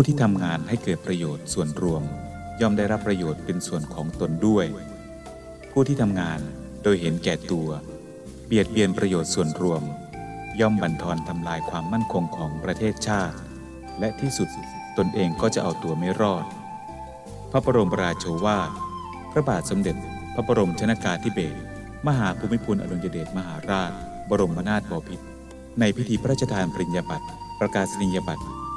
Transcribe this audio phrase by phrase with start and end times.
[0.00, 2.02] ผู้ที่ทำงานให้เกิดประโยชน์ส่วนรวม
[2.60, 4.66] ย่อมได้รับประโยชน์เป็นส่วนของตนด้วย
[5.70, 6.40] ผู้ที่ทำงาน
[6.82, 7.68] โดยเห็นแก่ตัว
[8.46, 9.82] เบียดเบียนประโยชน์ส่วนรวม
[10.60, 13.36] ย่อมบั่นทอนทำลายความมั่นคงของประเทศชาติ
[14.00, 14.48] และที่สุด
[14.98, 16.44] ตนเองก็จะเอาตัวไม่รอด
[17.50, 18.70] พระบรมราโชวาท
[19.32, 19.96] พระบาทสมเด็จ
[20.34, 21.58] พระบรมชนากาธิเบศร
[22.06, 23.92] มหาภูมิพลอดุลยเดชมหาราช
[24.30, 25.26] บรมนาถบพิตร
[25.80, 27.26] ในพิธีพระราชทานปริญญาบัตร
[27.60, 28.46] ประกาศนียบัตร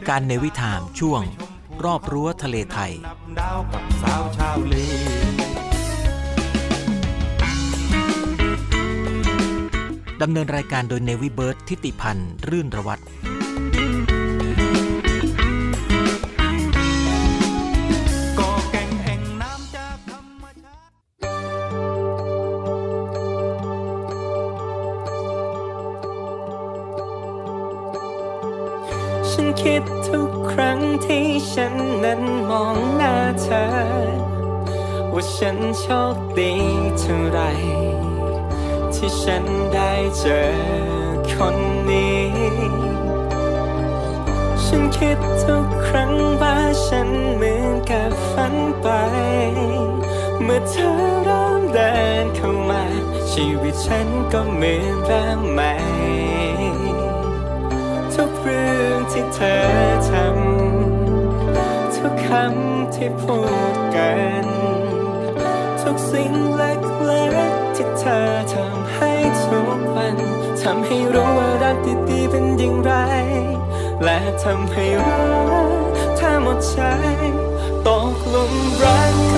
[0.00, 1.22] ายการเนวิทามช่วง
[1.84, 2.92] รอบรั้วทะเลไทย
[3.38, 4.74] ดาวกับสาวชาวเล
[10.22, 13.02] ดำเนินรายการโดยเนวิเบิร์ตทิติพันธ์ รื่นระวัตร
[29.62, 33.64] คิดทุกครั้งที่ฉันนั้นมองหน้าเธอ
[35.12, 35.84] ว่าฉันโช
[36.14, 36.52] คดี
[36.98, 37.40] เท่าไร
[38.94, 39.44] ที่ฉัน
[39.74, 40.40] ได้เจอ
[41.32, 41.56] คน
[41.90, 42.26] นี้
[44.64, 46.56] ฉันคิดทุกครั้งว่า
[46.86, 48.86] ฉันเหมือนกับฝันไป
[50.42, 50.90] เมื่อเธอ
[51.24, 52.82] เริ่มเดินเข้ามา
[53.30, 55.72] ชีวิตฉันก็เหมือนเริ่มใหม่
[58.14, 58.79] ทุกเรื่อง
[59.14, 59.60] ที่เธอ
[60.10, 63.38] ทำทุกคำที่พู
[63.72, 64.10] ดกั
[64.44, 64.46] น
[65.80, 69.10] ทุกสิ่งเล็กๆที่เธอทำให้
[69.42, 70.16] ทุกวัน
[70.62, 71.76] ทำให้รู้ว่ารัก
[72.10, 72.92] ดีๆเป็นอย่างไร
[74.04, 75.20] และทำให้รั
[75.68, 75.82] ก
[76.18, 76.78] ถ้าหมดใจ
[77.86, 79.29] ตกลุมรัก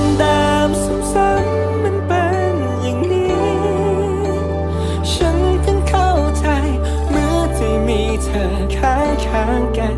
[8.32, 9.96] ธอข้างข้างกัน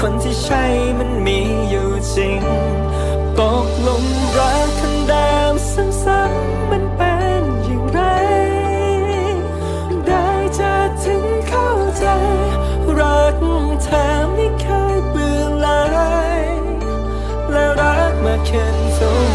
[0.00, 0.64] คนที่ใช่
[0.98, 2.42] มันมีอยู่จริง
[3.38, 4.04] ตกหลุม
[4.36, 5.54] รักคนเดิม
[6.02, 7.98] ซ้ำๆมันเป็นอย่างไร
[10.06, 10.26] ได้
[10.58, 11.68] จะถึงเข้า
[11.98, 12.06] ใจ
[12.98, 13.34] รัก
[13.82, 15.68] เธอไม่เคยเบื่อเล
[16.40, 16.44] ย
[17.50, 19.33] และรักมาขึ้นทุก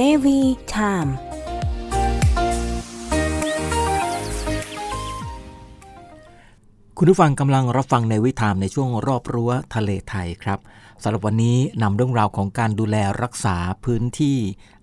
[0.00, 0.40] Navy
[0.74, 1.10] Time
[6.98, 10.58] คุณผู้ฟังกำลังรับฟังในวิถามในช่วงรอบรั้วทะเลไทยครับ
[11.02, 14.36] สำหรับวันนี้นำเรื่องราวของการดูแลรักษาพื้นที่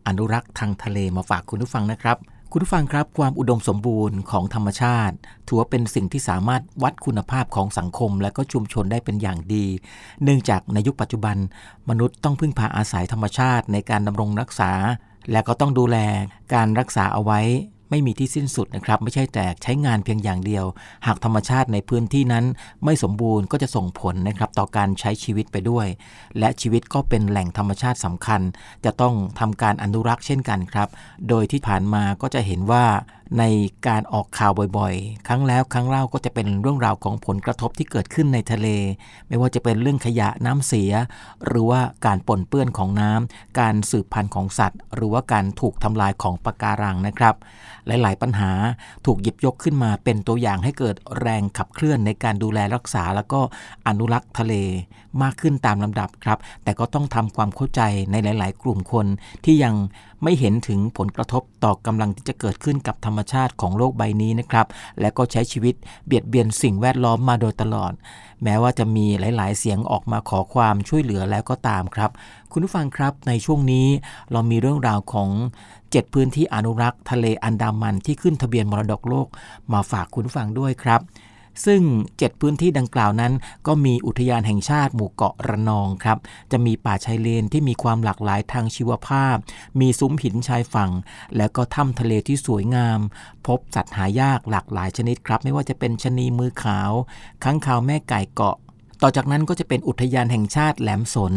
[0.07, 2.18] อนุรักษ์ทางทะเลมาฝากคุณผู้ฟังนะครับ
[2.53, 5.15] คุณผู้ฟังครับความอุดมสมบูรณ์ของธรรมชาติ
[5.48, 9.65] ถือว่าเป็นสิ่งที่สามารถวัดคุณภาพของสังคมและก็ชุมชนได้เป็นอย่างดี
[10.24, 11.38] เนื่องจากในยุคปัจจุบัน
[11.89, 14.71] มนุษย์ต้องพึ่งพาอาศัยธรรมชาติในการดำรงรักษา
[15.31, 15.98] และก็ต้องดูแล
[16.53, 17.39] การรักษาเอาไว้
[17.91, 20.65] ไม่มีที่สิ้นสุดนะครับ ไม่ใช่แต่ใช้งานเพียงอย่างเดียว
[21.05, 22.45] หากธรรมชาติในพื้นที่นั้น
[22.85, 25.88] ไม่สมบูรณ์ก็จะส่งผลนะครับต่อการใช้ชีวิตไปด้วย
[26.39, 28.41] และชีวิตก็เป็นแหล่งธรรมชาติสำคัญ
[28.85, 30.89] จะต้องทำการอนุรักษ์เช่นกันครับ
[31.29, 32.85] โดยที่ผ่านมาก็จะเห็นว่า
[33.39, 33.44] ใน
[33.88, 38.68] การออกข่าวบ่อยๆ ครั้งแล้วครั้งเล่าก็จะเป็นเรื่องราวของผลกระทบที่เกิดขึ้นในทะเล
[39.28, 40.92] ไม่ว่าจะเป็นเรื่องขยะน้ำเสีย
[41.45, 47.36] หรือว่าการปนเปื้อนของน้ำการสืบพันธุ์ของสัตว์ หรือว่าการถูกทำลายของปะการังนะครับ
[47.88, 48.51] หลายๆ ปัญหา
[49.06, 53.39] ถูกหยิบยกขึ้นมาเป็นตัวอย่างให้เกิดแรงขับเคลื่อนในการดูแลรักษา แล้วก็
[53.88, 54.54] อนุรักษ์ทะเล
[55.21, 57.81] มากขึ้นตามลำดับครับ แต่ก็ต้องทำความเข้าใจ
[58.11, 59.05] ในหลาย ๆ กลุ่มคน
[59.45, 59.75] ที่ยัง
[60.23, 64.67] ไม่เห็นถึงผลกระทบต่อกำลังที่จะเกิดขึ้นกับธรรมชาติของโลกใบนี้นะครับ
[64.99, 65.75] และก็ใช้ชีวิต
[66.05, 67.93] เบียดเบียนสิ่งแวดล้อมมาโดยตลอด
[68.43, 72.11] แม้ว่าจะมีหลาย ๆ เสียงออกมาขอความช่วยเหลือแล้วก็ตามครับ
[72.51, 73.87] คุณผู้ฟังครับในช่วงนี้
[74.31, 75.29] เรามีเรื่องราวของ
[75.71, 79.27] 7พื้นที่อนุรักษ์ ทะเลอันดามันที่ขึ้นทะเบียนมรดกโลก
[79.73, 81.01] มาฝากคุณผู้ฟังด้วยครับ
[81.65, 81.81] ซึ่ง
[82.15, 83.33] 7 พื้นที่ดังกล่าวนั้น
[83.68, 86.18] ก็มีอุทยานแห่งชาติหมู่เกาะระนองครับ
[86.51, 89.36] จะมีป่าชายเลนที่มีความหลากหลายทางชีวภาพ
[89.80, 90.92] มีซุ้มหินชายฝั่ง
[91.38, 93.00] แล้วก็ถ้ำทะเลที่สวยงาม
[93.48, 96.92] พบสัตว์หายากหลากหลายชนิดครับ ไม่ว่าจะเป็นชนีมือขาว
[97.44, 98.57] ค้างคาวแม่ไก่เกาะ
[99.04, 101.33] ต่อจากนั้นก็จะเป็นอุทยานแห่งชาติแหลมสน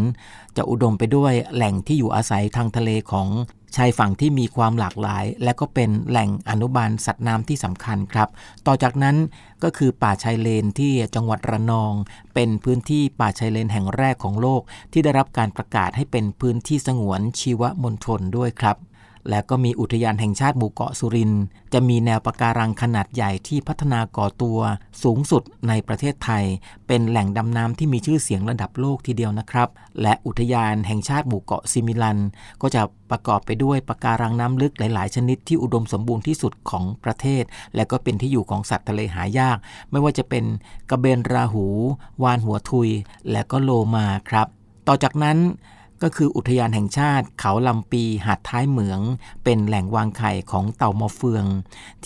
[0.56, 3.28] จะอุดมไปด้วยแหล่งที่อยู่อาศัยทางทะเลของ
[3.76, 8.28] ชายฝั่งที่มีความหลากหลาย และก็เป็นแหล่งอนุบาลสัตว์น้ำที่สำคัญครับ
[8.66, 9.16] ต่อจากนั้น
[9.62, 11.92] ก็คือป่าชายเลนที่จังหวัดระนอง
[12.34, 14.62] เป็นพื้นที่ป่าชายเลนแห่งแรกของโลก
[14.92, 18.76] ที่ได้รับการประกาศให้เป็นพื้นที่สงวนชีวมณฑลด้วยครับ
[19.28, 21.42] และก็มีอุทยานแห่งชาติหมู่เกาะสุรินทร์
[21.72, 24.58] จะมีแนวปะการังขนาดใหญ่ที่พัฒนาก่อตัว
[25.02, 26.44] สูงสุดในประเทศไทย
[26.86, 29.68] เป็นแหล่งดำน้ำที่มีชื่อเสียงระดับโลกทีเดียวนะครับ
[30.02, 32.18] และอุทยานแห่งชาติหมู่เกาะซิมิลัน
[32.62, 39.58] ก็จะประกอบไปด้วยปะการังน้ำลึกหลาย ๆ ชนิดที่อุดมสมบูรณ์ที่สุดของประเทศ และก็เป็นที่อยู่ของสัตว์ทะเลหายาก
[39.90, 40.44] ไม่ว่าจะเป็น
[40.90, 41.66] กระเบนราหู
[42.22, 42.88] วานหัวทุย
[43.30, 44.46] และก็โลมาครับ
[44.88, 45.38] ต่อจากนั้น
[46.04, 49.00] ก็คืออุทยานแห่งชาติเขาลำปีหาดท้ายเหมือง
[49.44, 51.44] เป็นแหล่งวางไข่ของเต่ามอเฟือง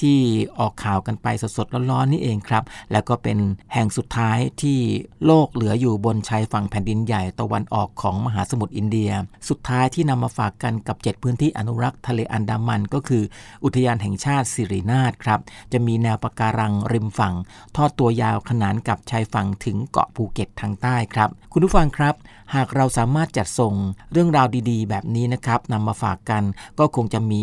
[0.00, 0.18] ที่
[0.58, 1.26] ออกข่าวกันไป
[1.56, 3.38] สดๆร้อนๆนี่เองครับ แล้วก็เป็น
[3.74, 4.78] แห่งสุดท้ายที่
[5.26, 9.10] โลกเหลืออยู่บนชายฝั่งแผ่นดินใหญ่ตะวันออกของมหาสมุทรอินเดีย
[9.48, 13.22] สุดท้ายที่นำมาฝากกันกับ 7 พื้นที่อนุรักษ์ทะเลอันดามัน ก็คือ
[13.64, 15.40] อุทยานแห่งชาติสิรินาถครับ
[15.72, 17.34] จะมีแนวปะการังริมฝั่ง
[17.76, 22.14] ทอดตัวยาวขนานกับชายฝั่งถึงเกาะภูเก็ตทางใต้ครับ คุณผู้ฟังครับ
[22.54, 23.74] หากเราสามารถจัดส่ง
[24.12, 26.42] เรื่องราวดีๆ แบบนี้นะครับนำมาฝากกัน
[26.78, 27.42] ก็คงจะมี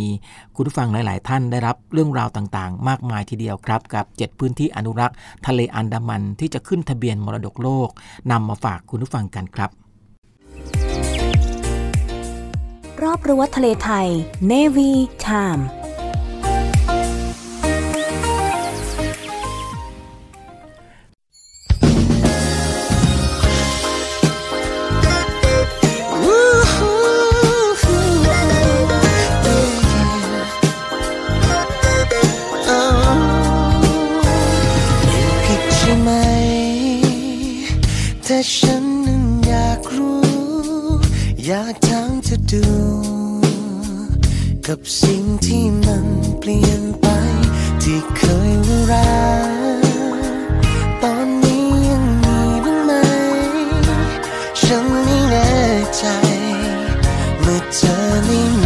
[0.56, 5.16] คุณผู้ฟังหลาย ๆ ท่านได้รับเรื่องราวต่างๆ มากมายทีเดียวครับ กับ 7 พื้นที่อนุรักษ์
[5.48, 7.90] ทะเลอันดามันที่จะขึ้นทะเบียนมรดกโลก
[8.32, 9.70] นำมาฝากคุณผู้ฟังกันครับ
[13.04, 14.08] รอบรั้วทะเลไทย
[14.52, 14.92] Navy
[15.26, 15.64] Time
[38.36, 40.22] แต่ฉันนั้นอยากรู้
[41.46, 42.66] อยากถามเธอดู
[44.68, 46.06] กับสิ่งที่มัน
[46.40, 47.08] เปลี่ยนไป
[47.82, 49.14] ที่เคยว่ารั
[49.48, 50.22] ก
[51.04, 52.92] ตอนนี้ยังมีบ้างไหม
[54.62, 55.54] ฉันไม่แน่
[55.98, 56.04] ใจ
[57.42, 58.65] เมื่อเธอไม่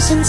[0.00, 0.24] Sinh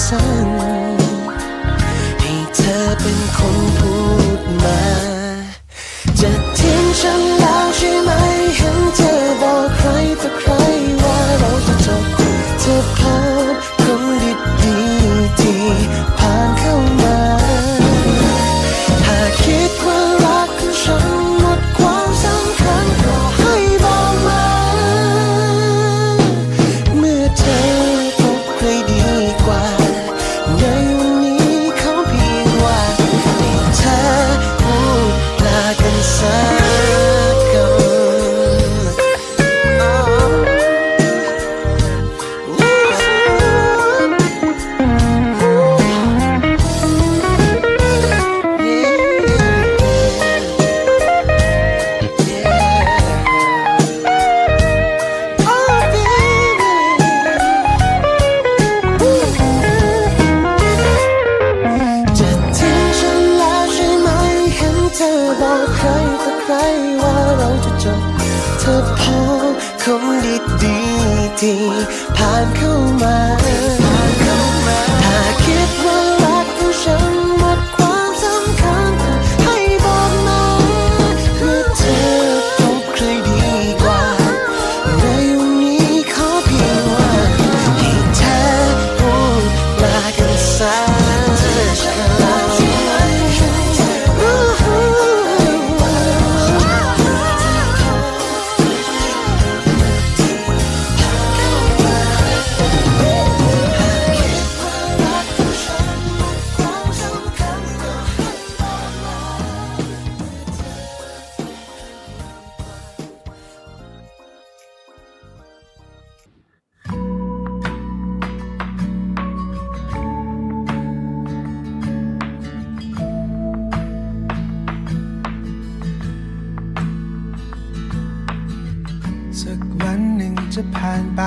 [131.15, 131.22] ไป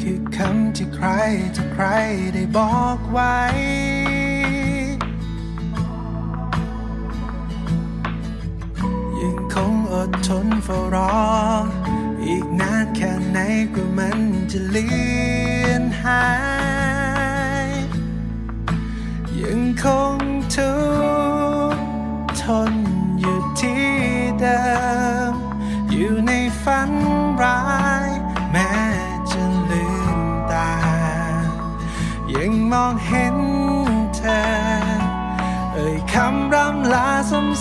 [0.00, 1.08] คือคำที่ใคร
[1.56, 1.84] จะใคร
[2.34, 3.36] ได้บอกไว้
[9.20, 11.14] ยังคงอดทนเฝ้ารอ
[12.24, 13.38] อีกนานแค่ไหน
[13.74, 14.18] กว่ามัน
[14.52, 14.88] จะเลื
[15.66, 16.26] อนหา
[17.68, 17.70] ย
[19.40, 20.18] ยังคง
[20.54, 20.72] ทุ
[21.74, 21.76] ก
[22.42, 22.72] ทน
[23.20, 23.86] อยู่ที่
[24.40, 24.60] เดิ
[25.21, 25.21] ม
[32.72, 33.36] มองเห็น
[34.16, 34.42] เธอ
[35.72, 37.10] เอ่ยคำร่ำลา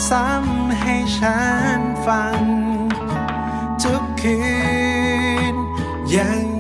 [0.10, 1.39] ซ้ำๆให้ฉั
[1.77, 2.41] นฟัง
[3.84, 4.39] ทุกคื
[5.53, 5.56] น
[6.15, 6.50] ยัง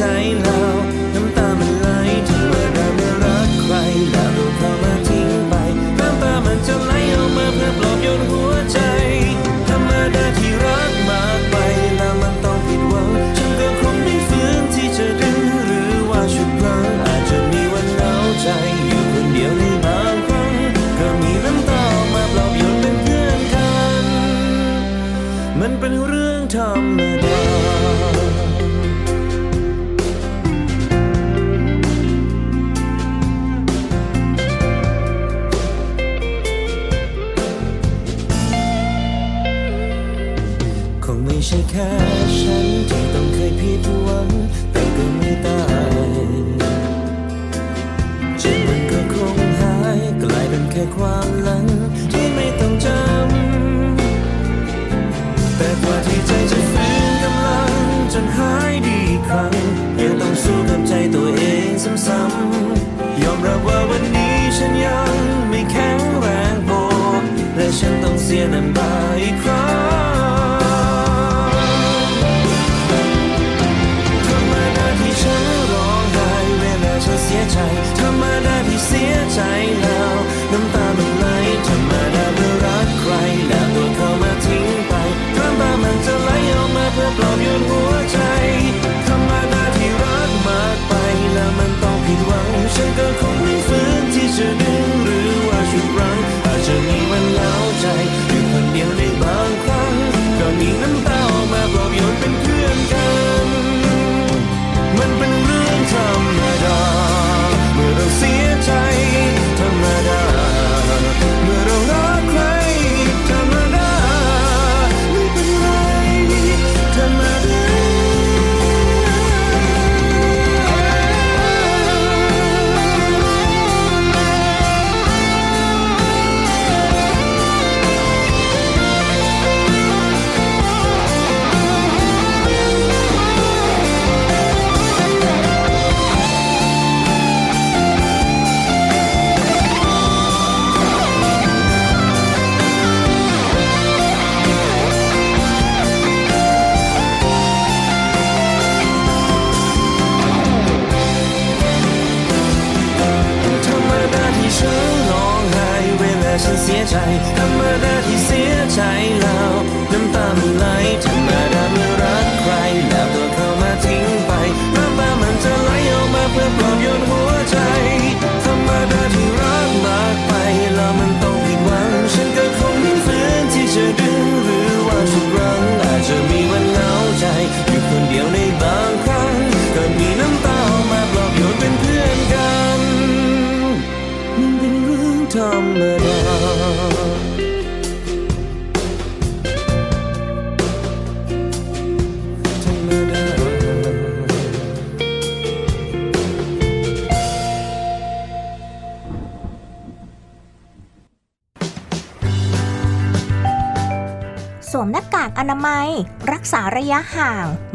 [0.00, 0.77] มื่อ
[68.58, 77.58] นั้ไมดาทีฉันร้องไห้เวลาเธอเสียใจ
[77.98, 79.40] ธรรมดาทีเสียใจ
[79.82, 80.16] แล้ว
[80.52, 80.86] น้ำตา
[81.18, 81.26] ไหล
[81.66, 83.12] ธรรมดาเมื่รักใคร
[83.48, 84.92] แล้วตัวเขามาทิ้งไป
[85.36, 88.18] น้ำตามันจะไหลออกมาเพื่อปลอบโยนหัวใจ
[89.06, 90.92] ธรรมดาทีรักมากไป
[91.34, 94.97] แล้วมันต้องผิดหวังฉันก็คงไม่ฟื้นที่จะดึง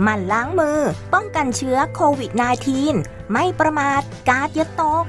[0.05, 0.79] มันล้างมือ
[1.13, 2.31] ป้องกันเชื้อโควิด
[2.81, 5.05] -19 ไม่ประมาทกาดย่าตก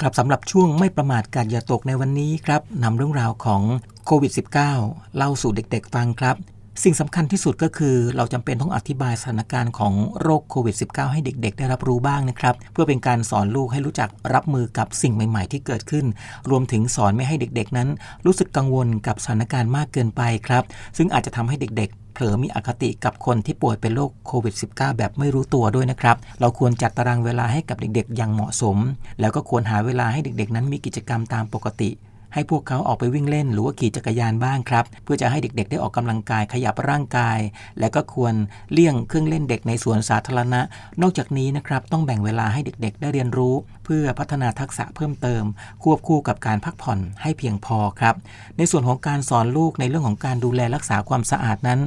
[0.00, 3.62] ครับสำหรับช่วงไม่ประมาทการอย่าตกในวันนี้ครับนำเรื่องราวของ
[4.06, 4.32] โควิด
[4.74, 6.36] -19 เล่าสู่เด็กๆฟังครับ
[6.84, 16.06] สิ่งสำคัญที่สุดก็คือเราจำเป็นต้องอธิบายสถานการณ์ของโรคโควิด -19 ให้เด็กๆ ได้รับรู้บ้างนะครับ เพื่อเป็นการสอนลูกให้รู้จักรับมือกับสิ่งใหม่ ๆ ที่เกิดขึ้น
[16.50, 17.88] รวมถึงสอนไม่ให้เด็กๆ นั้น
[18.26, 20.64] รู้สึกกังวลกับสถานการณ์มากเกินไปครับ
[20.96, 28.76] ซึ่งอาจจะทำให้เด็กๆ เผลอมีอคติกับคนที่ป่วยเป็นโรคโควิด -19 แบบไม่รู้ตัวด้วยนะครับ เราควรจัดตารางเวลาให้กับเด็กๆ อย่างเหมาะสม
[29.20, 31.90] แล้วก็ควรหาเวลาให้เด็กๆ นั้นมีกิจกรรมตามปกติ
[32.34, 37.38] ให้พวกเขาออกไปวิ่งเล่น หรือว่าขี่จักรยานบ้างครับ เพื่อจะให้เด็กๆ ได้ออกกำลังกายขยับร่างกาย
[37.80, 38.34] และก็ควร
[38.72, 40.60] เลี่ยงเครื่องเล่นเด็กในสวนสาธารณะ
[41.02, 45.44] นอกจากนี้นะครับต้องแบ่งเวลาให้เด็กๆ ได้เรียนรู้ เพื่อพัฒนาทักษะเพิ่มเติม
[45.82, 48.14] ควบคู่กับการพักผ่อนให้เพียงพอครับ
[48.56, 51.80] ในส่วนของการสอนลูกในเรื่องของการดูแลรักษาความสะอาดนั้น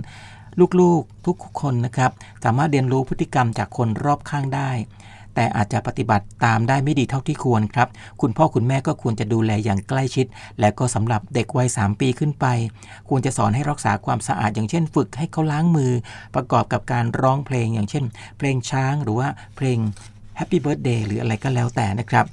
[0.82, 2.12] ลูกๆ ทุกคนนะครับ
[2.44, 4.70] สามารถเรียนรู้พฤติกรรมจากคนรอบข้างได้
[5.36, 7.88] แต่อาจจะปฏิบัติตามได้ไม่ดีเท่าที่ควรครับ
[8.22, 10.26] คุณพ่อคุณแม่ก็ควรจะดูแลอย่างใกล้ชิด
[10.60, 12.46] และก็สำหรับเด็กวัย 3 ปีขึ้นไป
[13.10, 15.91] ควรจะสอนให้รักษาความสะอาดอย่างเช่น ฝึกให้เขาล้างมือ
[16.36, 18.04] ประกอบกับการร้องเพลงอย่างเช่น
[18.38, 19.78] เพลงช้างหรือว่าเพลง
[20.39, 22.26] Happy Birthday หรืออะไรก็แล้วแต่นะครับ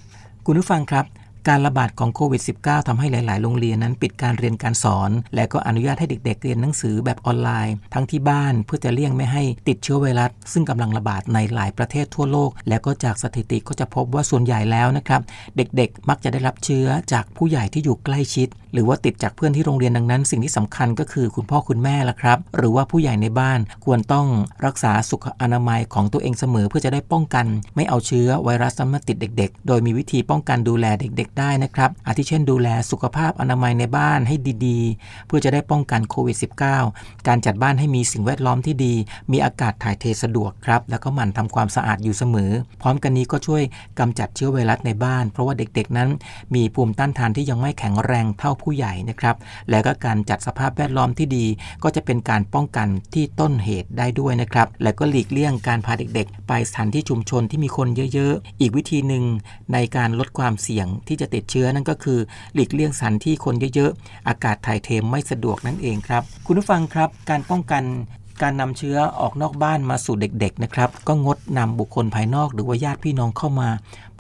[0.47, 1.05] คุณผู้ฟังครับ
[1.49, 15.21] การระบาดของโควิด -19 ทำให้หลาย ๆ โรงเรียนนั้นปิดการเรียนการสอน และก็อนุญาตให้เด็ก ๆ เรียนหนังสือแบบออนไลน์ ทั้งที่บ้านเพื่อจะเลี่ยงไม่ให้ติดเชื้อไวรัส ซึ่งกำลังระบาดในหลายประเทศทั่วโลก และก็จากสถิติก็จะพบว่าส่วนใหญ่แล้วนะครับ
[15.57, 24.27] เด็ก ๆ มักจะได้รับเชื้อจากผู้ใหญ่ที่อยู่ใกล้ชิด หรือว่าติดจากเพื่อนที่โรงเรียนดังนั้น สิ่งที่สำคัญก็คือคุณพ่อคุณแม่ละครับ หรือว่าผู้ใหญ่ในบ้านควรต้อง
[24.67, 27.47] รักษาสุขอนามัยของตัวเองเสมอ เพื่อจะได้ป้องกัน
[27.77, 34.37] ไม่เอาเชื้อไวรัสนั้นมาติดเด็ก ๆ โดยมีวิธีป้องกันดูแลเด็กๆได้นะครับ อาทิเช่นดูแลสุขภาพอนามัยในบ้านให้
[34.67, 36.37] ดีๆ เพื่อจะได้ป้องกันโควิด
[36.81, 38.95] -19 การจัดบ้านให้มีสิ่งแวดล้อมที่ดี
[39.33, 43.63] มีอากาศถ่ายเทสะดวกครับ แล้วก็หมั่นทำความสะอาดอยู่เสมอ พร้อมกันนี้ก็ช่วย
[43.99, 46.09] กำจัดเชื้อไวรัสในบ้าน เพราะว่าเด็กๆนั้น
[46.55, 49.37] มีภูมิต้านทานที่ยังไม่แข็งแรงเท่าผู้ใหญ่นะครับ
[49.71, 51.47] และก็การจัดสภาพแวดล้อมที่ดี
[51.83, 59.25] ก็จะเป็นการป้องกันที่ต้นเหตุได้ด้วยนะครับ และก็หลีกเลี่ยงการพาเด็กๆ ไปสถานที่ชุมชนที่มีคนเยอะๆ อีกวิธีหนึ่ง
[59.73, 62.19] ในการลดความเสี่ยงที่จะติดเชื้อนั่นก็คือ
[62.55, 67.83] หลีกเลี่ยงสถานที่คนเยอะๆ อากาศถ่ายเทไม่สะดวกนั่นเองครับ คุณผู้ฟังครับ การป้องกัน
[68.43, 73.69] การนำเชื้อออกนอกบ้านมาสู่เด็กๆนะครับ ก็งดนำบุคคลภายนอกหรือว่าญาติพี่น้องเข้ามา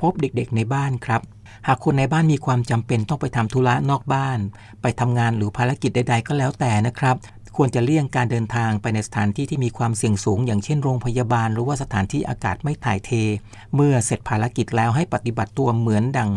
[0.01, 1.23] พบเด็กๆในบ้านครับ
[1.67, 4.39] หากคนในบ้านมีความจำเป็นต้องไปทำธุระนอกบ้าน
[4.83, 7.17] ไปทำงานหรือภารกิจใด ๆ ก็แล้วแต่นะครับ
[7.61, 13.11] ควรจะเลี่ยงการเดินทางไปในสถานที่ที่มีความเสี่ยงสูง อย่างเช่นโรงพยาบาล หรือว่าสถานที่อากาศไม่ถ่ายเท
[13.75, 16.31] เมื่อเสร็จภารกิจแล้วให้ปฏิบัติตัวเหมือนดัง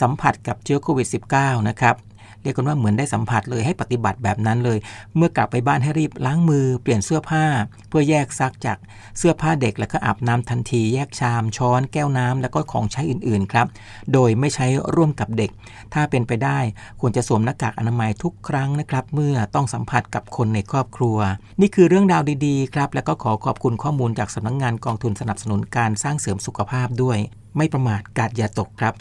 [0.00, 1.96] สัมผัสกับเชื้อโควิด -19 นะครับ
[2.42, 4.78] เรียกกันว่าเหมือนได้สัมผัสเลยให้ปฏิบัติแบบนั้นเลย
[5.16, 7.44] เมื่อกลับไปบ้านให้รีบล้างมือเปลี่ยนเสื้อผ้า
[7.88, 8.78] เพื่อแยกซักจาก
[9.18, 13.66] เสื้อผ้าเด็กแล้วก็อาบน้ำทันที แยกชาม ช้อนแก้วน้ำแล้วก็ของใช้อื่นๆครับ
[14.12, 15.50] โดยไม่ใช้ร่วมกับเด็ก
[15.94, 16.58] ถ้าเป็นไปได้
[17.00, 21.18] ควรจะสวมหน้ากากอนามัยทุกครั้งนะครับ เมื่อต้องสัมผัสกับคนในครอบครัว
[21.60, 27.18] นี่คือเรื่องราวดีๆครับ แล้วก็ขอขอบคุณข้อมูลจากสำนักงงานกองทุนสนับสนุนการสร้างเสริมสุขภาพด้วย
[27.56, 28.94] ไม่ประมาทกาดอย่าตกครับ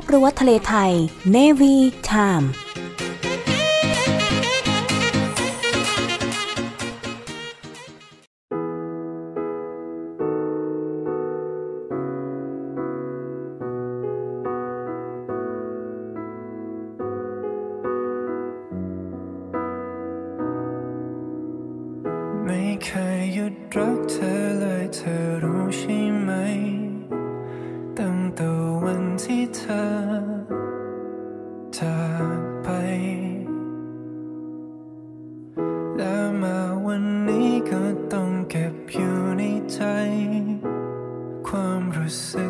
[0.00, 0.92] รอบรั้วทะเลไทย
[1.36, 1.74] Navy
[2.10, 2.46] Time
[36.92, 39.80] วันนี้ก็ต้องเก็บอยู่ในใจ
[41.48, 42.46] ความรู้สึ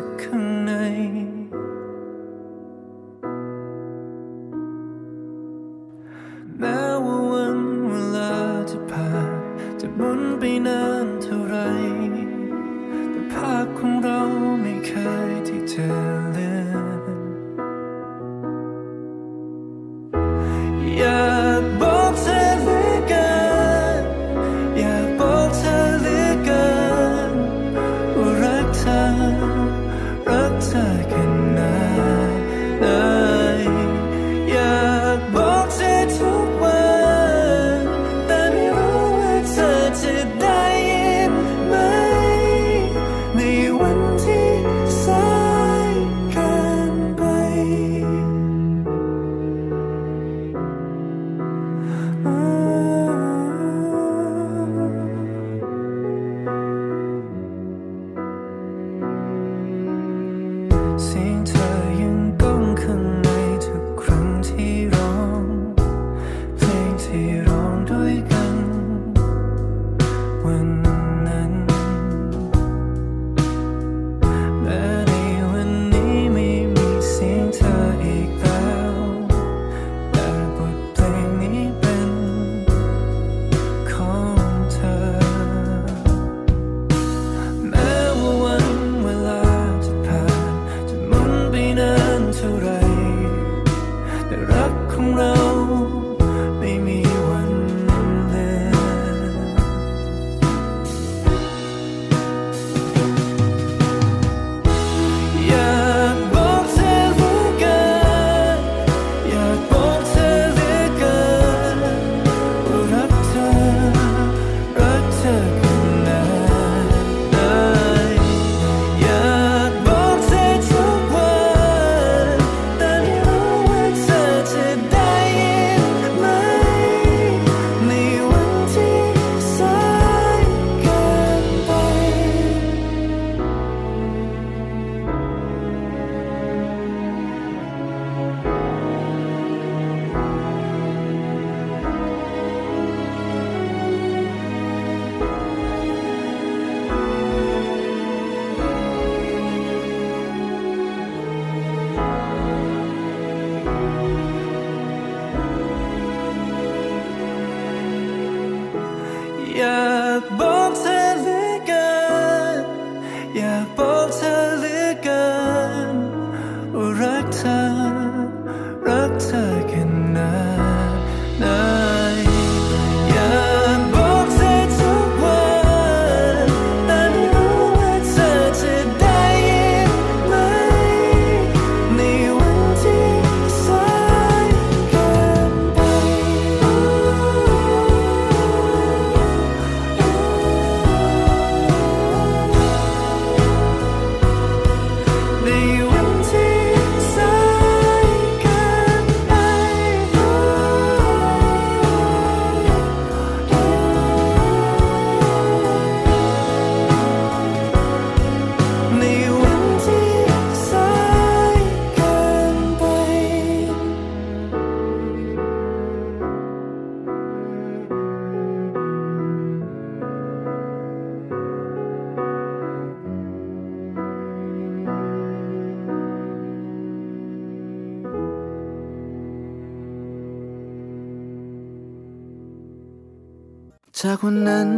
[234.05, 234.71] จากวันนั้น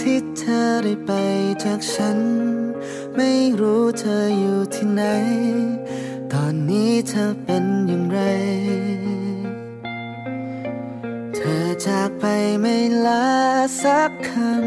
[0.00, 1.12] ที่เธอได้ไป
[1.64, 2.18] จากฉัน
[3.16, 5.02] ไม่รู้เธออยู่ที่ไหน
[6.32, 8.20] ตอนนี้เธอเป็นอย่างไร
[11.34, 12.24] เธอจากไป
[12.60, 13.26] ไม่ลา
[13.82, 14.66] สักคำ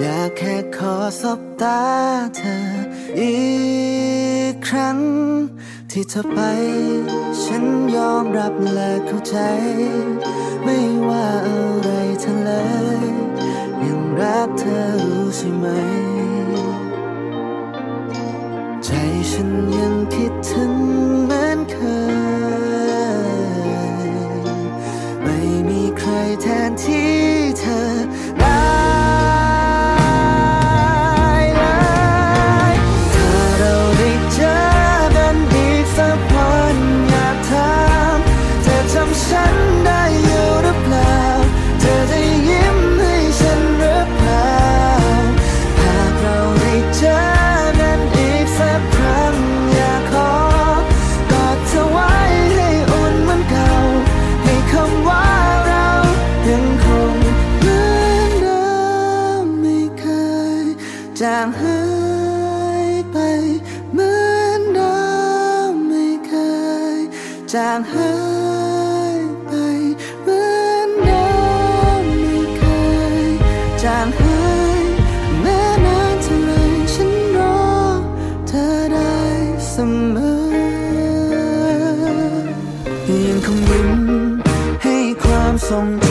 [0.00, 1.82] อยากแค่ขอสบตา
[2.36, 2.56] เธอ
[3.20, 3.36] อี
[4.50, 4.98] กครั้ง
[5.94, 6.40] ที่เธอไป
[7.42, 7.64] ฉัน
[7.96, 9.36] ยอมรับและเข้าใจ
[10.64, 11.90] ไม่ว่าอะไร
[12.24, 12.52] ทั้งเล
[12.98, 13.00] ย
[13.84, 15.66] ยังรักเธอรู้ใช่ไหม
[18.84, 18.90] ใจ
[19.30, 20.72] ฉันยังคิดถึง
[85.70, 86.09] corazón.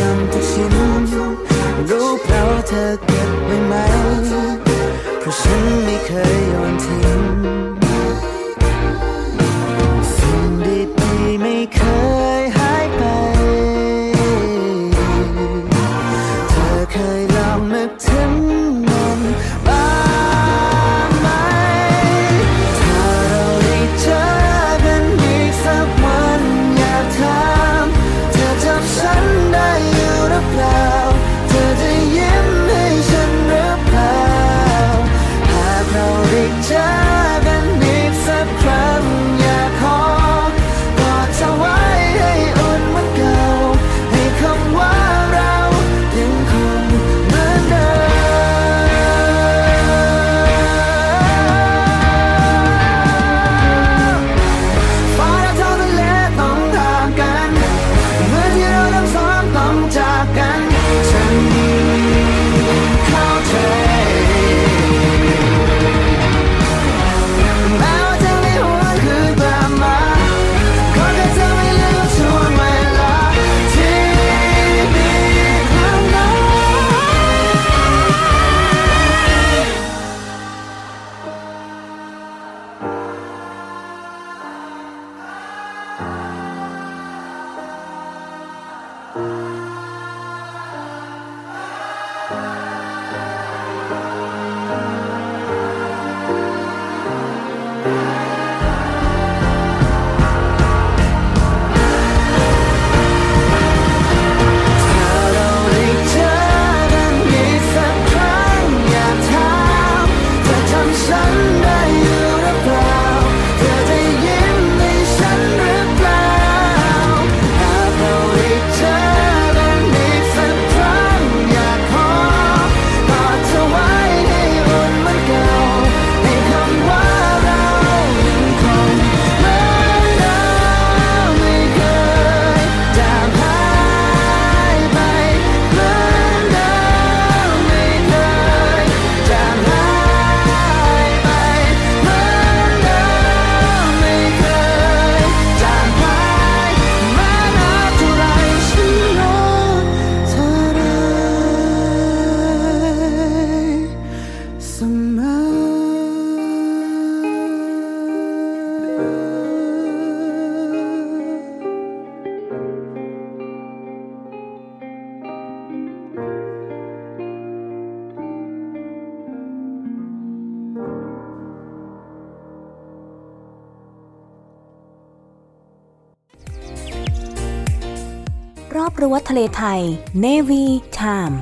[179.39, 179.81] ลไทย
[180.23, 180.65] Navy
[180.97, 181.35] Time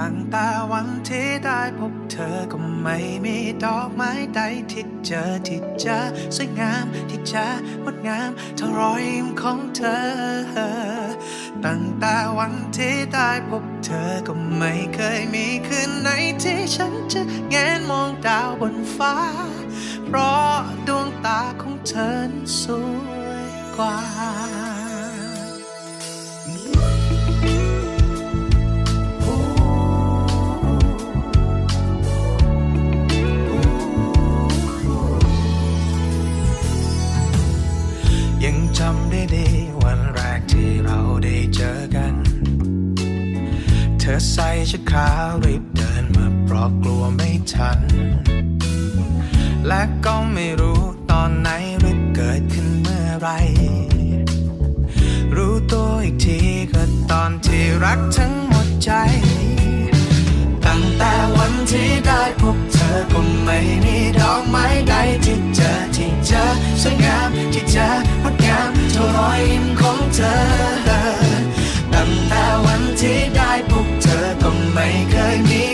[0.00, 4.40] ตั้งแต่วันที่ได้พบเธอก็ไม่มีดอกไม้ใด
[4.72, 5.98] ที่เจอที่จะ
[6.36, 7.46] สวยงามที่จะ
[7.84, 10.02] งดงามเท่ารอยยิ้มของเธอ
[11.64, 16.08] ตั้งแต่วันที่ได้พบเธอก็ไม่เคยมีคืนไหน
[16.42, 19.14] ที่ฉันจะแงนมองดาวบนฟ้า
[20.12, 20.54] เพราะ
[20.88, 22.30] ดวงตาของเธอ
[22.60, 23.46] สวย
[23.76, 23.96] กว่า
[38.78, 39.46] จำได้ดี
[39.82, 42.14] วันแรกที่เราได้เจอกัน
[43.98, 47.80] เธอใส่ชุดขาวรีบเดินมาเพราะกลัวไม่ทัน
[49.72, 51.48] และก็ไม่รู้ตอนไหน
[51.78, 53.28] หรือเกิดขึ้นเมื่อไร
[55.36, 56.38] รู้ตัวอีกที
[56.72, 58.90] ก็ตอนที่รักทั้งหมดใจ
[60.64, 64.94] ตั้งแต่วันที่ได้พบเธอก็ไม่มีดอกไม้ใด
[65.24, 66.44] ที่เจอที่เจอ
[66.82, 67.88] สวยงามที่เจอ
[68.22, 70.34] งดงามเท่ารอยยิ้มของเธอ
[71.94, 75.69] ตั้งแต่วันที่ได้พบเธอก็ไม่เคยมี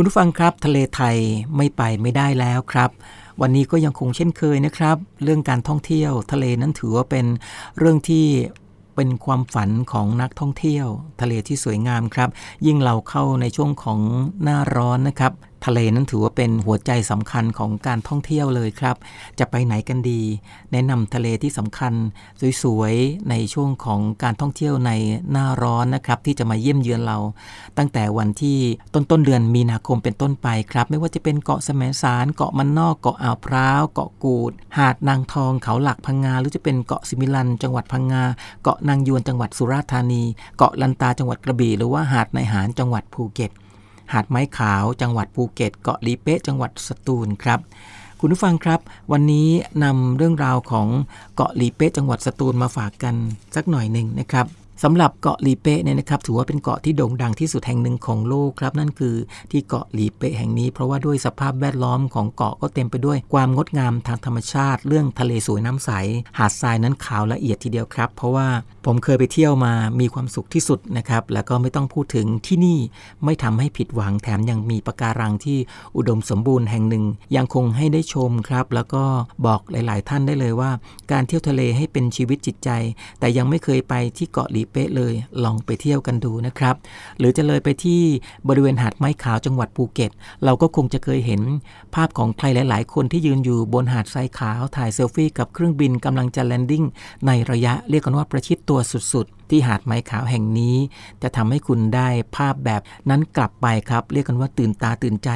[0.00, 1.16] คุณผู้ฟังครับทะเลไทย
[1.56, 2.90] ไม่ไปไม่ได้แล้วครับ
[3.40, 7.26] วันนี้ก็ยังคงเช่นเคยนะครับ เรื่องการท่องเที่ยวทะเลนั้นถือว่าเป็น
[7.78, 8.26] เรื่องที่
[8.96, 10.86] เป็นความฝันของนักท่องเที่ยว
[11.20, 12.28] ทะเลที่สวยงามครับ
[12.66, 14.00] ยิ่งเราเข้าในช่วงของ
[14.42, 15.32] หน้าร้อนนะครับ
[15.66, 18.96] ทะเลนั้นถือว่าเป็นหัวใจสำคัญของการท่องเที่ยวเลยครับ
[19.38, 20.20] จะไปไหนกันดี
[20.72, 21.92] แนะนำทะเลที่สำคัญ
[22.62, 24.90] สวยๆ ในช่วงของการท่องเที่ยวใน
[25.32, 27.18] หน้าร้อนนะครับ ที่จะมาเยี่ยมเยือนเรา
[27.78, 28.58] ตั้งแต่วันที่
[28.94, 38.22] ต้นต้นเดือนมีนาคมเป็นต้นไปครับ ไม่ว่าจะเป็นเกาะแสมสารเกาะมันนอกเกาะอ่าวพร้าวเกาะกูด หาดนางทองเขาหลักพังงา หรือจะเป็นเกาะสิมิลัน จังหวัดพังงา
[38.62, 40.22] เกาะนางยวนจังหวัดสุราษฎร์ธานี
[40.56, 43.50] เกาะลันตาจังหวัดกระบี่หรือว่าหาดในหารจังหวัดภูเก็ต
[44.12, 47.60] หาดไม้ขาว จังหวัดภูเก็ต เกาะลีเป๊ะจังหวัดสตูลครับ
[48.20, 48.80] คุณผู้ฟังครับ
[49.12, 49.48] วันนี้
[49.84, 50.88] นำเรื่องราวของ
[51.34, 53.14] เกาะลีเป๊ะจังหวัดสตูลมาฝากกัน
[53.54, 54.46] สักหน่อยหนึ่งนะครับ
[54.84, 59.14] สำหรับเกาะลีเป๊ะเนี่ยนะครับถือว่าเป็นเกาะที่โด่งดังที่สุดแห่งหนึ่งของโลกครับนั่นคือ
[59.50, 65.90] ที่เกาะลีเป๊ะแห่งนี้ เพราะว่าด้วยสภาพแวดล้อมของเกาะก็เต็มไปด้วยความงดงามทางธรรมชาติ เรื่องทะเลสวยน้ำใส
[66.38, 68.48] หาดทรายนั้นขาวละเอียดทีเดียวครับ เพราะว่า
[68.86, 72.78] ผมเคยไปเที่ยวมามีความสุขที่สุดนะครับแล้วก็ไม่ต้องพูดถึงที่นี่
[73.24, 75.58] ไม่ทำให้ผิดหวังแถมยังมีปะการังที่
[75.96, 77.04] อุดมสมบูรณ์แห่งหนึ่ง
[77.36, 79.04] ยังคงให้ได้ชมครับ แล้วก็
[79.46, 80.70] บอกหลาย ๆ ท่านได้เลยว่า
[81.12, 82.70] การเที่ยวทะเลให้เป็นชีวิตจิตใจ
[83.20, 85.14] แต่ยังไม่เคยไปที่เกาะหลีเป๊ะเลย
[85.44, 86.74] ลองไปเที่ยวกันดูนะครับ
[87.18, 88.00] หรือจะเลยไปที่
[88.48, 90.10] บริเวณหาดไม้ขาวจังหวัดภูเก็ต
[90.44, 91.40] เราก็คงจะเคยเห็น
[91.94, 96.84] ภาพของใครหลาย ๆ คนที่ยืนอยู่บนหาดทรายขาวถ่ายเซลฟี่กับเครื่องบินกำลังจะแลนดิ้ง
[97.26, 98.80] ในระยะเรียกกันว่าประชิดตัว
[99.12, 100.76] สุด ๆที่หาดไม้ขาวแห่งนี้
[101.22, 105.30] จะทำให้คุณได้ภาพแบบนั้นกลับไปครับ เรียกกันว่าตื่นตาตื่นใจ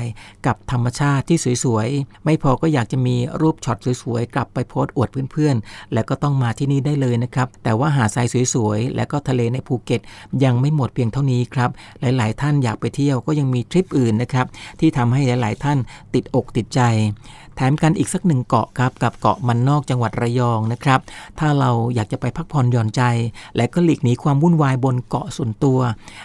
[0.47, 10.01] กับธรรมชาติที่สวยๆ ไม่พอก็อยากจะมีรูปช็อตสวยๆ กลับไปโพสต์อวดเพื่อนๆ แล้วก็ต้องมาที่นี่ได้เลยนะครับ แต่ว่าหาดทรายสวยๆ และก็ทะเลในภูเก็ต
[10.45, 11.70] ยังไม่หมดเพียงเท่านี้ครับ
[12.01, 14.47] หลาย ๆ ท่านอยากไปเที่ยวก็ยังมีทริปอื่นนะครับ
[14.81, 15.79] ที่ทำให้หลาย ๆ ท่าน
[16.14, 16.81] ติดอกติดใจ
[17.57, 21.00] แถมกันอีกสักหนึ่งเกาะครับกับเกาะมันนอกจังหวัดระยองนะครับ
[21.38, 23.02] ถ้าเราอยากจะไปพักผ่อนหย่อนใจ
[23.57, 25.78] และก็หลีกหนีความวุ่นวายบนเกาะส่วนตัว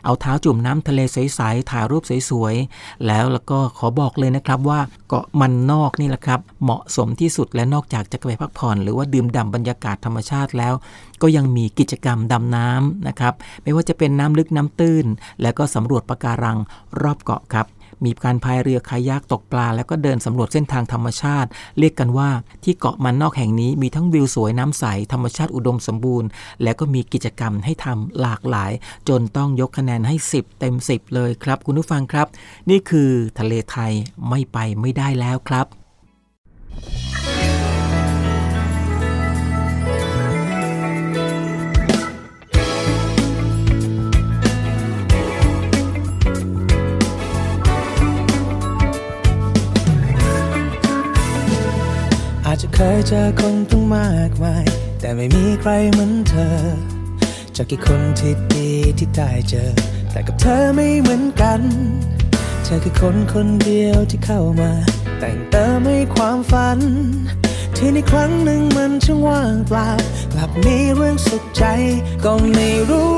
[0.06, 10.74] เอาเท้าจุ่มน้ำทะเลใสๆถ่ายรูปสวยๆแล้วแล้วก็ขอบอกเลยนะครับว่าเกาะมันนอกนี่แหละครับเหมาะสมที่สุดและนอกจากจะไปพักผ่อน หรือว่าดื่มด่ำบรรยากาศธรรมชาติแล้ว
[11.22, 15.06] ก็ยังมีกิจกรรมดำน้ำนะครับไม่ว่าจะเป็นน้ำลึกน้ำตื้น
[15.42, 16.58] แล้วก็สำรวจปะการัง
[17.02, 17.68] รอบเกาะครับ
[18.06, 22.30] มีการพายเรือคายักตกปลา แล้วก็เดินสำรวจเส้นทางธรรมชาติ เรียกกันว่า
[22.64, 26.30] ที่เกาะมันนอกแห่งนี้มีทั้งวิวสวยน้ำใส ธรรมชาติอุดมสมบูรณ์
[26.64, 28.72] และก็มีกิจกรรมให้ทำหลากหลาย
[29.10, 32.28] จนต้องยกคะแนนให้ 10 เต็ม 10 เลยครับ คุณผู้ฟังครับ
[32.70, 33.92] นี่คือทะเลไทย
[34.30, 35.66] ไม่ไปไม่ได้แล้วครับ
[52.62, 54.66] จะเคยเจอคนตั้งมากมาย
[55.00, 56.50] แต่ไม่มีใครเหมือนเธอ
[57.56, 59.70] จากกี่คนที่ดีที่ได้เจอ
[60.12, 61.62] แต่กับเธอไม่เหมือนกัน
[62.64, 64.72] เธอคือคนคนเดียวที่เข้ามา
[65.20, 66.80] แต่งเติมให้ความฝัน
[67.76, 69.90] ที่ในครั้งหนึ่งมันช่างว่างเปล่า
[70.34, 71.64] กลับมีเรื่องสุขใจ
[72.24, 73.12] ก็ไม่รู้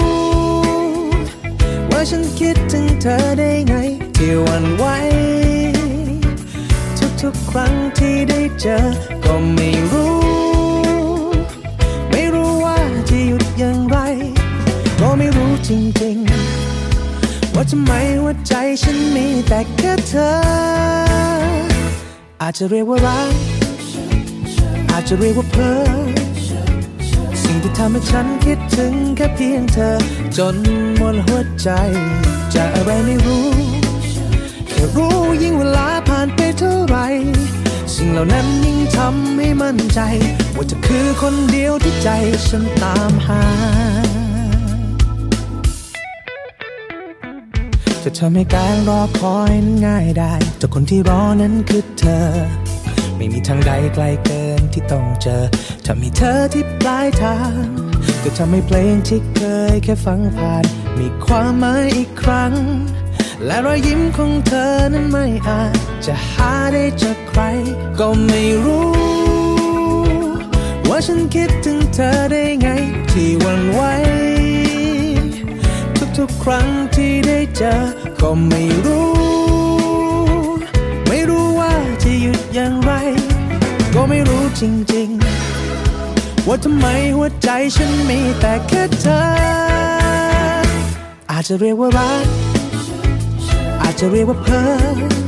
[1.92, 3.74] ว่าฉันคิดถึงเธอได้ไง
[4.16, 4.86] ที่วันไหว
[7.22, 8.78] ทุกครั้งที่ได้เจอ
[9.26, 10.16] ก็ไม่รู้
[12.12, 12.78] ไม่รู้ว่า
[13.10, 13.98] จะหยุดอย่างไร
[15.00, 15.72] ก็ไม่รู้จ
[16.04, 17.92] ริงๆ ว่าทำไม
[18.22, 20.32] หัวใจฉันมีแต่แค่เธอ
[22.42, 23.34] อาจจะเรียกว่ารัก
[24.92, 25.74] อาจจะเรียกว่าเพลอ
[27.44, 29.92] สิ่งที่ทำให้ฉันคิดถึงแค่เพียงเธอ
[30.38, 30.56] จน
[30.98, 31.70] หมดหัวใจ
[32.56, 33.48] จากอะไรไม่รู้
[34.70, 36.98] แค่รู้ยิ่งเวลา ผ่านไปเท่าไร
[37.96, 40.00] สิ่งเหล่านั้นยิ่งทำให้มั่นใจ
[40.56, 42.10] ว่าเธอคือคนเดียวที่ใจ
[42.48, 43.44] ฉันตามหา
[48.04, 52.28] จะทำให้การรอคอยนั้นง่ายได้แต่คนที่รอนั้นคือเธอ
[53.18, 55.44] ไม่มีทางใดไกลเกินที่ต้องเจอ
[55.86, 57.64] ถ้ามีเธอที่ปลายทาง
[58.24, 59.42] ก็ทำให้เพลงที่เค
[59.74, 60.64] ยแค่ฟังผ่าน
[61.00, 62.54] มีความหมายอีกครั้ง
[63.46, 67.42] และรอยยิ้มของเธอนั้นไม่อาจ จะหาได้จากใคร
[68.00, 68.90] ก็ไม่รู้
[70.88, 72.68] ว่าฉันคิดถึงเธอได้ไง
[73.12, 73.82] ที่วันไหว
[76.18, 77.74] ทุกๆครั้งที่ได้เจอ
[78.22, 79.10] ก็ไม่รู้
[81.08, 81.74] ไม่รู้ว่า
[82.04, 82.92] จะหยุดอย่างไร
[83.94, 86.86] ก็ไม่รู้จริงๆ ว่าทำไม
[87.16, 89.22] หัวใจฉันมีแต่แค่เธอ
[91.32, 92.26] อาจจะเรียกว่ารัก
[93.82, 95.21] อาจจะเรียกว่าเพ้อ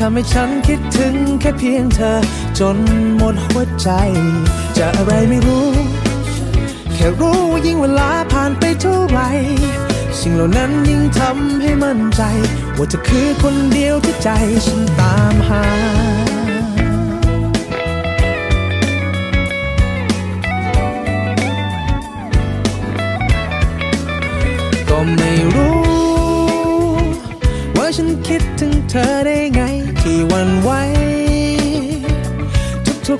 [0.00, 2.20] ทำให้ฉันคิดถึงแค่เพียงเธอ
[2.58, 2.76] จน
[3.16, 3.88] หมดหัวใจ
[4.76, 5.68] จะอะไรไม่รู้
[6.94, 9.18] แค่รู้ว่ายิ่งเวลาผ่านไปเท่าไหร
[10.20, 12.22] สิ่งเหล่านั้นยิ่งทำให้มั่นใจ
[12.76, 14.28] ว่าจะคือคนเดียวที่ใจ
[14.66, 15.64] ฉันตามหา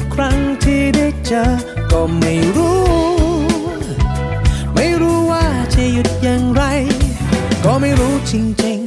[0.01, 1.45] กครั้งที่ได้เจอ
[1.93, 2.81] ก็ไม่รู้
[4.75, 5.45] ไม่รู้ว่า
[5.75, 6.63] จะหยุดอย่างไร
[7.65, 8.35] ก็ไม่รู้จ
[8.65, 8.79] ริง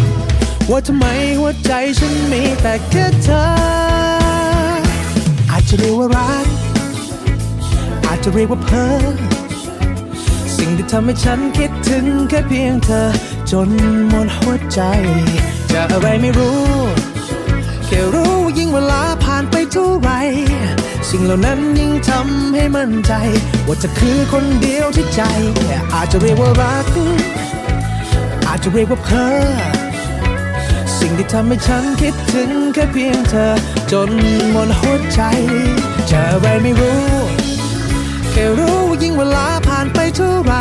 [0.00, 1.06] ๆ ว่าทำไม
[1.38, 3.44] หัวใจฉันมีแต่แค่เธอ
[5.50, 6.46] อาจจะเรียกว่ารัก
[8.06, 9.04] อาจจะเรียกว่าเพ้อ
[10.56, 13.02] สิ่งที่ทำให้ฉันคิดถึงแค่เพียงเธอ
[13.50, 13.68] จน
[14.08, 14.80] หมดหัวใจ
[15.72, 16.60] จะอะไรไม่รู้
[17.84, 20.10] แค่รู้ว่ายิ่งเวลาผ่าน ไปเท่าไร
[21.10, 23.12] สิ่งเหล่านั้นยิ่งทำให้มั่นใจ
[23.66, 25.22] ว่าจะคือคนเดียวที่ใจ
[25.94, 26.86] อาจจะเรียกว่ารัก
[28.46, 29.80] อาจจะเรียกว่าเพ้อ
[30.98, 33.52] สิ่งที่ทำให้ฉันคิดถึงแค่เพียงเธอ
[33.92, 34.10] จน
[34.50, 35.20] หมดหัวใจ
[36.10, 37.02] จะอะไรไม่รู้
[38.30, 40.54] แค่รู้ว่ายิ่งเวลาผ่านไปเท่าไร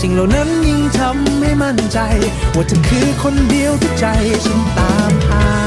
[0.00, 1.98] สิ่งเหล่านั้นยิ่งทำให้มั่นใจ
[2.54, 4.06] ว่าเธอคือคนเดียวที่ใจ
[4.44, 5.63] ฉันตามหา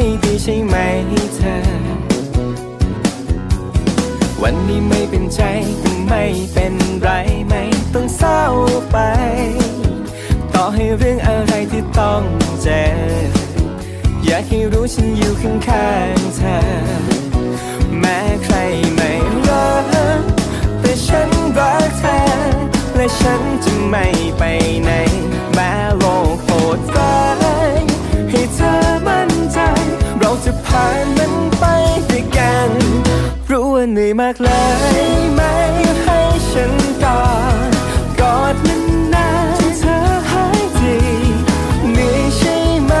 [0.00, 0.76] ไม่ดีใช่ไหม
[1.36, 1.56] เธอ
[4.42, 5.40] วันนี้ไม่เป็นใจ
[5.82, 7.08] ก็ไม่เป็นไร
[7.48, 8.40] ไม่ต้องเศร้า
[8.90, 8.96] ไป
[10.54, 12.22] ต่อให้เรื่องอะไรที่ต้อง
[12.62, 12.84] เจอ
[14.24, 16.58] อยากให้รู้ฉันอยู่ข้างๆเธอ
[18.00, 18.56] แม้ใคร
[18.96, 19.10] ไม่
[19.48, 19.72] รั
[20.20, 20.22] ก
[20.80, 22.18] แต่ฉันรักเธอ
[22.96, 24.06] และฉันจะไม่
[24.38, 24.42] ไป
[24.84, 24.90] ไหน
[25.54, 25.72] แม้
[30.44, 31.64] จะผ่านมันไป
[32.10, 32.70] ด้วยกัน
[33.50, 34.48] รู้ว่าเหนื่อยมากเล
[35.00, 35.42] ยไหม
[36.04, 36.20] ให้
[36.50, 36.72] ฉัน
[37.04, 37.22] กอ
[37.68, 37.70] ด
[38.20, 38.82] กอดมัน
[39.14, 39.30] นา
[39.60, 39.96] นๆเธอ
[40.30, 40.96] หายดี
[41.92, 42.92] เหนื่อยใช่ไหม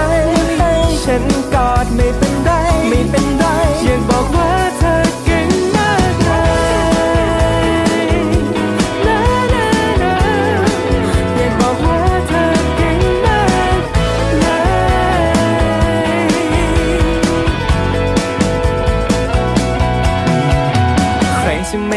[0.56, 0.72] ให้
[1.04, 1.24] ฉัน
[1.54, 2.50] กอดไม่เป็นไร
[2.88, 3.44] ไม่เป็นไร
[3.84, 4.87] อยากบอกว่าเธอ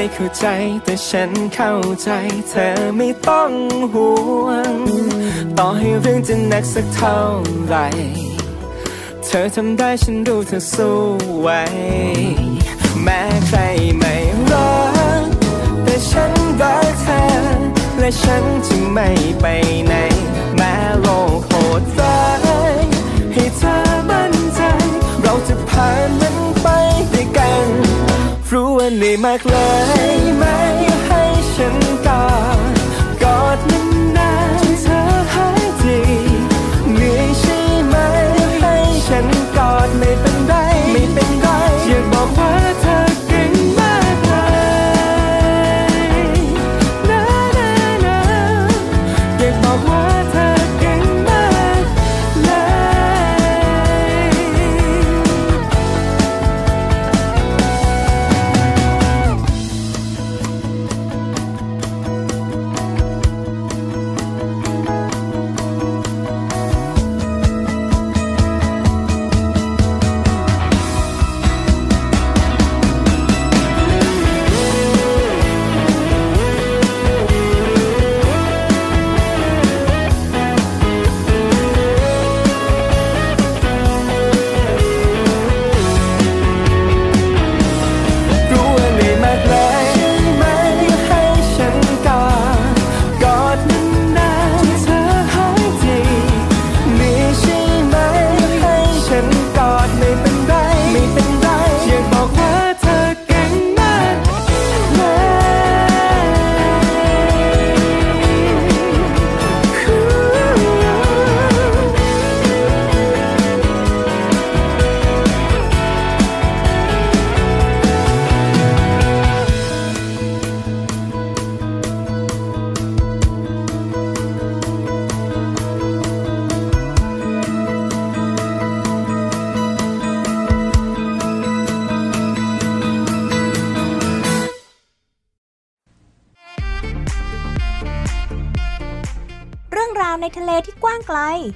[0.03, 0.45] ไม่เข้าใจ
[0.83, 2.09] แต่ฉันเข้าใจ
[2.49, 3.51] เธอไม่ต้อง
[3.93, 4.09] ห่
[4.45, 4.73] วง
[5.57, 7.19] ต่อให้เรื่องจะหนักสักเท่า
[7.67, 7.85] ไหร่
[9.25, 10.97] เธอทำได้ฉันรู้เธอสู้
[11.41, 11.49] ไหว
[13.03, 13.57] แม้ใคร
[13.99, 14.15] ไม่
[14.51, 14.75] รั
[15.23, 15.25] ก
[15.83, 16.31] แต่ฉัน
[16.61, 17.21] รักเธอ
[17.99, 19.09] และฉันจะไม่
[19.41, 19.45] ไป
[19.87, 19.93] ไหน
[20.55, 22.23] แม้โลกโหดร้า
[22.77, 22.83] ย
[23.33, 23.75] ให้เธอ
[24.09, 24.61] มั่นใจ
[25.21, 26.67] เราจะผ่านมันไป
[27.13, 27.90] ด้วยกัน
[28.53, 29.55] รู้ว่าเหนื่อยมากเล
[30.19, 30.45] ยไหม
[31.07, 31.23] ให้
[31.53, 31.77] ฉัน
[32.07, 32.25] กอ
[32.73, 32.75] ด
[33.23, 33.73] กอดน
[34.17, 34.99] นานๆเธอ
[35.33, 35.99] หายดี
[36.93, 37.95] เหนื่อยใช่ไหม
[38.59, 38.75] ให้
[39.07, 39.27] ฉัน
[39.57, 40.30] กอดไม่เป็น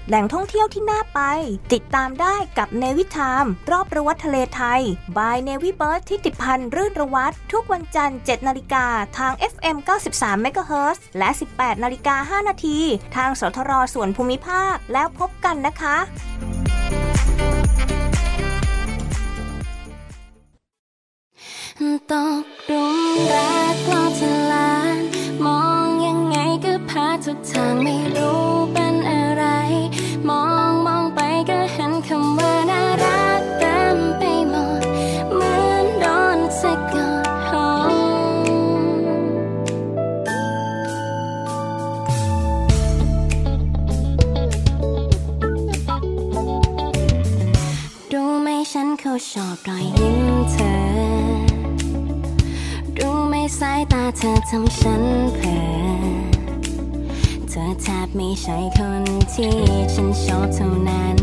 [0.07, 1.19] แหล่งท่องเที่ยวที่น่าไป
[1.73, 4.81] ติดตามได้กับเนวิทามรอบประวัติทะเลไทย
[5.17, 8.85] บายเนวิเบิร์ดที่ติพันธ์รื่นระวัตทุกวันจันทร์ 7 นาฬิกา
[9.17, 9.77] ทาง FM
[10.11, 12.79] 93 MHz และ 18 นาฬิกา 5 นาที
[13.15, 15.97] ทางสทรส่วนภูมิภาคแล้วพบกันนะคะ
[22.11, 22.13] ต
[22.67, 22.84] กลุม
[54.55, 55.03] ขอทำฉัน
[55.35, 55.65] เพ้อ
[57.49, 59.03] เธอแทบไม่ใช่คน
[59.33, 59.55] ที่
[59.93, 61.17] ฉันชอบเท่านั้น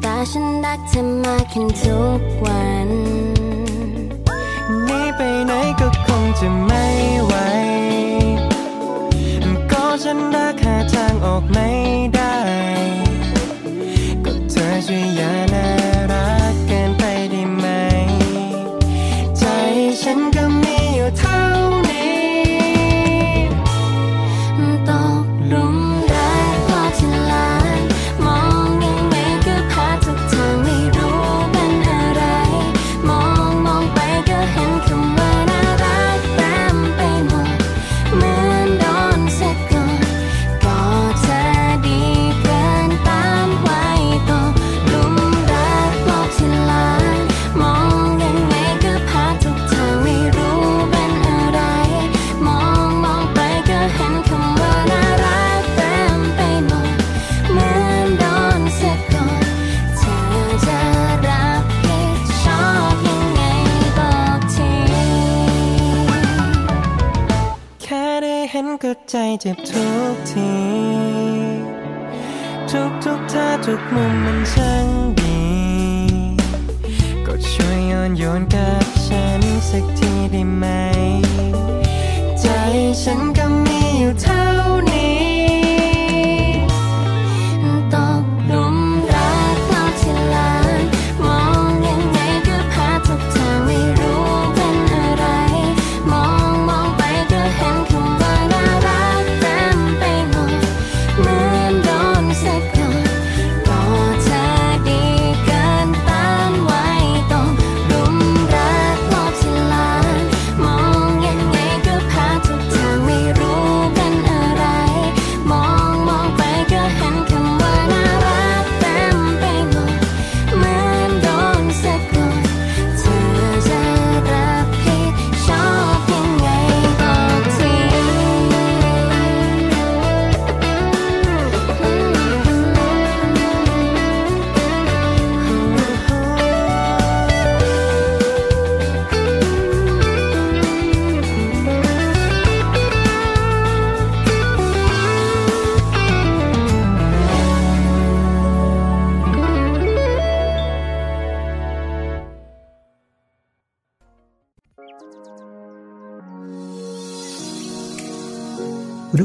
[0.00, 2.88] แต่ฉันรักเธอมากขึ้นทุกวัน
[4.86, 6.84] นีไปไหนก็คงจะไม่
[7.26, 7.34] ไหว
[9.72, 11.77] ก็ฉันรักหาทางออกไม่
[69.40, 70.54] เจ็บทุกที
[72.70, 74.86] ทุกทุกท่าทุกมุมมันช่าง
[75.20, 75.40] ดี
[77.26, 80.64] ก็ช่วยย้อนโยนกับฉันสักทีได้ไหม
[82.40, 82.46] ใจ
[83.02, 84.57] ฉันก็มีอยู่เท่า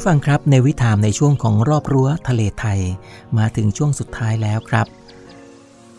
[0.03, 2.79] ผู้ฟังครับในวิถามในช่วงของรอบรั้วทะเลไทย
[3.37, 4.87] มาถึงช่วงสุดท้ายแล้วครับ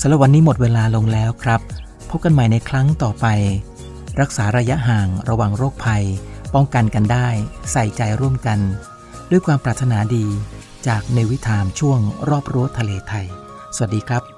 [0.00, 1.60] สำหรับวันนี้หมดเวลาลงแล้วครับ
[2.10, 3.26] พบกันใหม่ในครั้งต่อไป
[4.20, 6.04] รักษาระยะห่างระวังโรคภัย
[6.54, 7.28] ป้องกันกันได้
[7.72, 8.58] ใส่ใจร่วมกัน
[9.30, 10.26] ด้วยความปรารถนาดี
[10.86, 13.26] จากในวิถามช่วงรอบรั้วทะเลไทย
[13.76, 14.37] สวัสดีครับ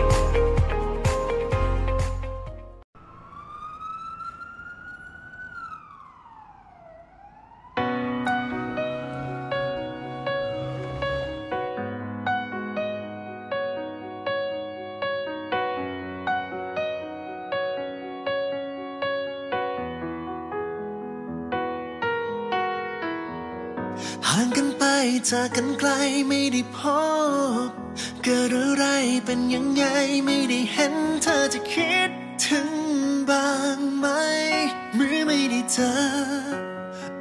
[25.29, 25.89] จากกันไกล
[26.27, 26.79] ไม่ได้พ
[27.67, 27.69] บ
[28.23, 28.85] เกิดอะไร
[29.25, 29.83] เป็นยังไง
[30.25, 32.11] ไม่ได้เห็นเธอจะคิด
[32.45, 32.69] ถึง
[33.29, 34.07] บ้างไหม
[34.95, 35.93] เมื่อไม่ได้เจอ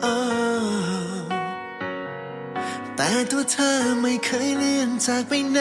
[0.01, 1.21] เออ
[2.97, 3.73] แต่ตัวเธอ
[4.03, 5.61] ไม่เคยเลื่อนจากไปไหน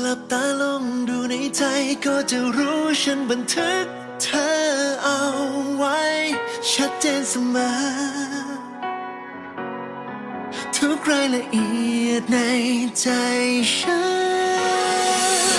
[0.00, 1.62] หลับตาลงดูในใจ
[2.06, 3.86] ก็จะรู้ฉันบันทึก
[4.22, 4.50] เธอ
[5.04, 5.22] เอา
[5.76, 6.00] ไว้
[6.70, 8.61] ชัดเจนเสมอ
[10.86, 11.72] ทุกรายละเอี
[12.06, 12.38] ยดใน
[13.00, 13.08] ใจ
[13.76, 14.02] ฉั
[15.50, 15.51] น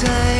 [0.00, 0.39] ใ